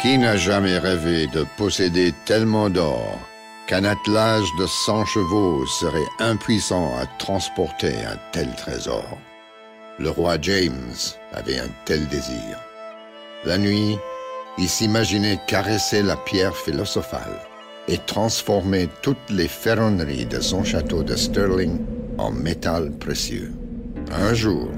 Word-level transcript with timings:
Qui 0.00 0.16
n'a 0.16 0.36
jamais 0.36 0.78
rêvé 0.78 1.26
de 1.26 1.44
posséder 1.56 2.14
tellement 2.24 2.70
d'or 2.70 3.18
qu'un 3.66 3.82
attelage 3.82 4.46
de 4.56 4.64
100 4.64 5.04
chevaux 5.06 5.66
serait 5.66 5.98
impuissant 6.20 6.96
à 6.96 7.06
transporter 7.18 7.94
un 8.08 8.16
tel 8.30 8.48
trésor? 8.54 9.18
Le 9.98 10.10
roi 10.10 10.36
James 10.40 10.94
avait 11.32 11.58
un 11.58 11.66
tel 11.84 12.06
désir. 12.06 12.62
La 13.44 13.58
nuit, 13.58 13.98
il 14.56 14.68
s'imaginait 14.68 15.40
caresser 15.48 16.04
la 16.04 16.16
pierre 16.16 16.56
philosophale 16.56 17.40
et 17.88 17.98
transformer 17.98 18.88
toutes 19.02 19.30
les 19.30 19.48
ferronneries 19.48 20.26
de 20.26 20.38
son 20.38 20.62
château 20.62 21.02
de 21.02 21.16
Stirling 21.16 21.76
en 22.18 22.30
métal 22.30 22.92
précieux. 22.92 23.52
Un 24.12 24.32
jour, 24.32 24.68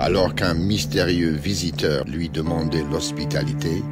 alors 0.00 0.34
qu'un 0.34 0.52
mystérieux 0.52 1.32
visiteur 1.32 2.04
lui 2.04 2.28
demandait 2.28 2.84
l'hospitalité, 2.90 3.82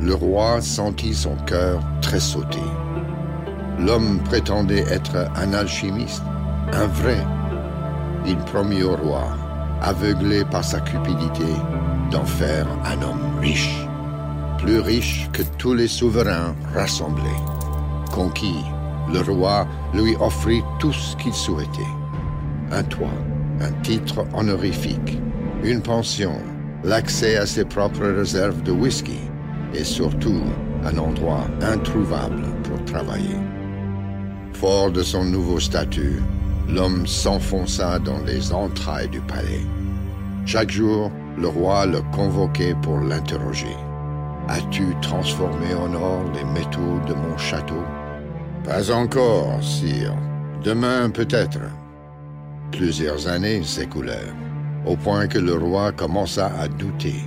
le 0.00 0.14
roi 0.14 0.60
sentit 0.60 1.14
son 1.14 1.36
cœur 1.46 1.80
tressauter. 2.02 2.58
L'homme 3.78 4.20
prétendait 4.24 4.84
être 4.90 5.16
un 5.36 5.52
alchimiste, 5.52 6.22
un 6.72 6.86
vrai. 6.86 7.18
Il 8.26 8.36
promit 8.36 8.82
au 8.82 8.96
roi, 8.96 9.24
aveuglé 9.80 10.44
par 10.44 10.64
sa 10.64 10.80
cupidité, 10.80 11.46
d'en 12.10 12.24
faire 12.24 12.66
un 12.84 13.02
homme 13.02 13.38
riche, 13.40 13.86
plus 14.58 14.80
riche 14.80 15.28
que 15.32 15.42
tous 15.58 15.74
les 15.74 15.88
souverains 15.88 16.54
rassemblés. 16.74 17.42
Conquis, 18.12 18.64
le 19.12 19.20
roi 19.20 19.66
lui 19.94 20.16
offrit 20.20 20.62
tout 20.78 20.92
ce 20.92 21.16
qu'il 21.16 21.34
souhaitait. 21.34 21.94
Un 22.72 22.82
toit, 22.82 23.08
un 23.60 23.72
titre 23.82 24.24
honorifique, 24.34 25.18
une 25.62 25.80
pension, 25.80 26.32
l'accès 26.84 27.36
à 27.36 27.46
ses 27.46 27.64
propres 27.64 28.06
réserves 28.06 28.62
de 28.62 28.72
whisky, 28.72 29.20
et 29.74 29.84
surtout 29.84 30.42
un 30.84 30.98
endroit 30.98 31.46
introuvable 31.60 32.42
pour 32.64 32.84
travailler. 32.84 33.36
Fort 34.52 34.90
de 34.90 35.02
son 35.02 35.24
nouveau 35.24 35.60
statut, 35.60 36.22
l'homme 36.68 37.06
s'enfonça 37.06 37.98
dans 37.98 38.20
les 38.24 38.52
entrailles 38.52 39.08
du 39.08 39.20
palais. 39.20 39.66
Chaque 40.46 40.70
jour, 40.70 41.10
le 41.38 41.48
roi 41.48 41.86
le 41.86 42.00
convoquait 42.14 42.74
pour 42.82 43.00
l'interroger. 43.00 43.76
As-tu 44.48 44.94
transformé 45.02 45.74
en 45.74 45.92
or 45.94 46.22
les 46.34 46.44
métaux 46.44 47.00
de 47.08 47.14
mon 47.14 47.36
château? 47.36 47.82
Pas 48.64 48.90
encore, 48.90 49.62
sire. 49.62 50.14
Demain 50.62 51.10
peut-être. 51.10 51.60
Plusieurs 52.72 53.28
années 53.28 53.62
s'écoulèrent, 53.62 54.34
au 54.86 54.96
point 54.96 55.26
que 55.26 55.38
le 55.38 55.54
roi 55.54 55.92
commença 55.92 56.50
à 56.60 56.68
douter. 56.68 57.24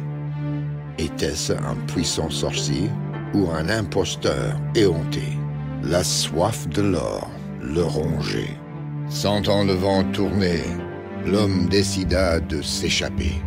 Était-ce 0.99 1.53
un 1.53 1.75
puissant 1.87 2.29
sorcier 2.29 2.89
ou 3.33 3.49
un 3.51 3.69
imposteur 3.69 4.59
éhonté? 4.75 5.23
La 5.81 6.03
soif 6.03 6.67
de 6.67 6.81
l'or 6.81 7.29
le 7.61 7.83
rongeait. 7.83 8.57
Sentant 9.07 9.63
le 9.63 9.75
vent 9.75 10.03
tourner, 10.11 10.61
l'homme 11.25 11.67
décida 11.69 12.41
de 12.41 12.61
s'échapper. 12.61 13.41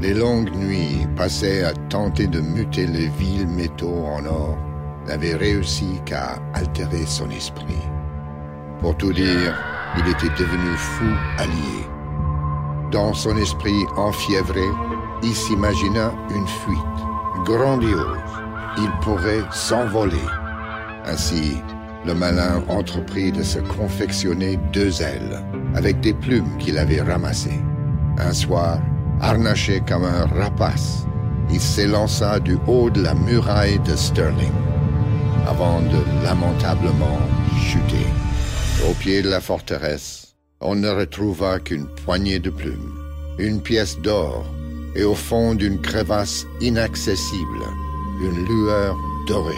Les 0.00 0.12
longues 0.12 0.52
nuits 0.56 1.06
passées 1.16 1.62
à 1.62 1.72
tenter 1.88 2.26
de 2.26 2.40
muter 2.40 2.88
les 2.88 3.08
vils 3.10 3.46
métaux 3.46 4.04
en 4.06 4.24
or 4.26 4.58
n'avaient 5.06 5.36
réussi 5.36 6.00
qu'à 6.04 6.40
altérer 6.54 7.06
son 7.06 7.30
esprit. 7.30 7.86
Pour 8.80 8.96
tout 8.96 9.12
dire, 9.12 9.54
il 9.98 10.10
était 10.10 10.34
devenu 10.36 10.76
fou 10.76 11.04
allié. 11.38 11.86
Dans 12.90 13.14
son 13.14 13.36
esprit 13.36 13.84
enfiévré, 13.96 14.64
il 15.22 15.34
s'imagina 15.34 16.12
une 16.34 16.46
fuite 16.46 17.44
grandiose. 17.44 18.18
Il 18.78 18.90
pourrait 19.02 19.44
s'envoler. 19.52 20.16
Ainsi, 21.06 21.56
le 22.06 22.14
malin 22.14 22.62
entreprit 22.68 23.32
de 23.32 23.42
se 23.42 23.58
confectionner 23.58 24.58
deux 24.72 25.02
ailes 25.02 25.42
avec 25.74 26.00
des 26.00 26.14
plumes 26.14 26.56
qu'il 26.58 26.78
avait 26.78 27.02
ramassées. 27.02 27.60
Un 28.18 28.32
soir, 28.32 28.78
harnaché 29.20 29.82
comme 29.86 30.04
un 30.04 30.26
rapace, 30.26 31.06
il 31.50 31.60
s'élança 31.60 32.40
du 32.40 32.56
haut 32.66 32.90
de 32.90 33.02
la 33.02 33.14
muraille 33.14 33.78
de 33.80 33.96
Stirling 33.96 34.52
avant 35.46 35.80
de 35.80 36.24
lamentablement 36.24 37.18
chuter. 37.58 38.06
Au 38.88 38.94
pied 38.94 39.20
de 39.20 39.28
la 39.28 39.40
forteresse, 39.40 40.36
on 40.60 40.76
ne 40.76 40.88
retrouva 40.88 41.58
qu'une 41.58 41.86
poignée 41.86 42.38
de 42.38 42.50
plumes, 42.50 42.94
une 43.38 43.60
pièce 43.60 43.98
d'or 43.98 44.44
et 44.94 45.04
au 45.04 45.14
fond 45.14 45.54
d'une 45.54 45.80
crevasse 45.80 46.46
inaccessible, 46.60 47.62
une 48.20 48.44
lueur 48.44 48.96
dorée. 49.26 49.54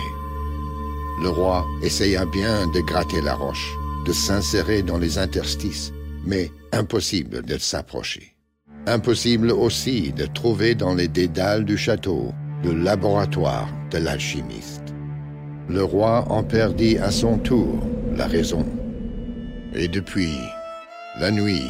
Le 1.22 1.28
roi 1.28 1.66
essaya 1.82 2.25
bien 2.26 2.66
de 2.69 2.81
gratter 2.81 3.20
la 3.20 3.34
roche, 3.34 3.76
de 4.06 4.12
s'insérer 4.12 4.82
dans 4.82 4.98
les 4.98 5.19
interstices, 5.19 5.92
mais 6.25 6.50
impossible 6.72 7.42
de 7.42 7.59
s'approcher. 7.59 8.37
Impossible 8.87 9.53
aussi 9.53 10.12
de 10.12 10.26
trouver 10.26 10.75
dans 10.75 10.94
les 10.94 11.09
dédales 11.09 11.65
du 11.65 11.78
château 11.78 12.32
le 12.65 12.75
laboratoire 12.75 13.69
de 13.91 13.98
l'alchimiste. 13.98 14.82
Le 15.69 15.84
roi 15.84 16.25
en 16.28 16.42
perdit 16.42 16.98
à 16.98 17.10
son 17.10 17.38
tour 17.38 17.87
la 18.16 18.26
raison. 18.26 18.66
Et 19.75 19.88
depuis, 19.88 20.37
la 21.21 21.31
nuit, 21.31 21.62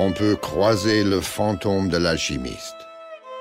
on 0.00 0.12
peut 0.12 0.36
croiser 0.36 1.02
le 1.02 1.20
fantôme 1.20 1.88
de 1.88 1.96
l'alchimiste, 1.96 2.76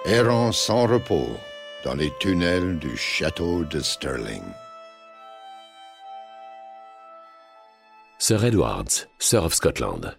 errant 0.06 0.52
sans 0.52 0.88
repos 0.88 1.38
dans 1.86 1.94
les 1.94 2.12
tunnels 2.20 2.80
du 2.80 2.98
château 2.98 3.64
de 3.64 3.80
Stirling. 3.80 4.42
Sir 8.18 8.44
Edward, 8.44 8.90
Sir 9.20 9.44
of 9.44 9.54
Scotland. 9.54 10.18